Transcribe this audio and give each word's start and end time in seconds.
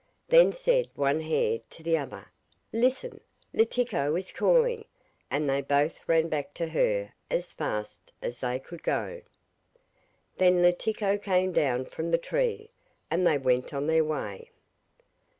Then 0.29 0.51
said 0.51 0.89
one 0.95 1.19
hare 1.19 1.59
to 1.69 1.83
the 1.83 1.95
other: 1.95 2.31
'Listen, 2.73 3.21
Letiko 3.53 4.17
is 4.17 4.31
calling;' 4.31 4.85
and 5.29 5.47
they 5.47 5.61
both 5.61 6.09
ran 6.09 6.27
back 6.27 6.55
to 6.55 6.69
her 6.69 7.13
as 7.29 7.51
fast 7.51 8.11
as 8.19 8.39
they 8.39 8.57
could 8.57 8.81
go. 8.81 9.21
Then 10.39 10.63
Letiko 10.63 11.19
came 11.21 11.51
down 11.51 11.85
from 11.85 12.09
the 12.09 12.17
tree, 12.17 12.71
and 13.11 13.27
they 13.27 13.37
went 13.37 13.75
on 13.75 13.85
their 13.85 14.03
way. 14.03 14.49